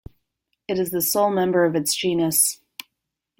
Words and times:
It 0.67 0.79
is 0.79 0.89
the 0.89 0.99
sole 0.99 1.29
member 1.29 1.63
of 1.63 1.75
its 1.75 1.93
genus. 1.93 2.59